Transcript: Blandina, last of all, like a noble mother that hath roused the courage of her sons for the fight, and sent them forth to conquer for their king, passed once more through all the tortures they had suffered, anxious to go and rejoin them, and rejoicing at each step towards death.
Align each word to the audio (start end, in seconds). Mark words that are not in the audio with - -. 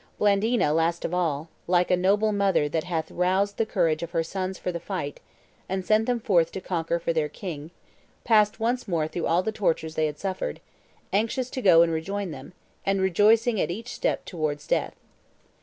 Blandina, 0.17 0.73
last 0.73 1.05
of 1.05 1.13
all, 1.13 1.47
like 1.67 1.91
a 1.91 1.95
noble 1.95 2.31
mother 2.31 2.67
that 2.67 2.85
hath 2.85 3.11
roused 3.11 3.57
the 3.57 3.67
courage 3.67 4.01
of 4.01 4.09
her 4.09 4.23
sons 4.23 4.57
for 4.57 4.71
the 4.71 4.79
fight, 4.79 5.19
and 5.69 5.85
sent 5.85 6.07
them 6.07 6.19
forth 6.19 6.51
to 6.53 6.59
conquer 6.59 6.97
for 6.97 7.13
their 7.13 7.29
king, 7.29 7.69
passed 8.23 8.59
once 8.59 8.87
more 8.87 9.07
through 9.07 9.27
all 9.27 9.43
the 9.43 9.51
tortures 9.51 9.93
they 9.93 10.07
had 10.07 10.17
suffered, 10.17 10.59
anxious 11.13 11.51
to 11.51 11.61
go 11.61 11.83
and 11.83 11.91
rejoin 11.93 12.31
them, 12.31 12.51
and 12.83 12.99
rejoicing 12.99 13.61
at 13.61 13.69
each 13.69 13.89
step 13.93 14.25
towards 14.25 14.65
death. 14.65 14.95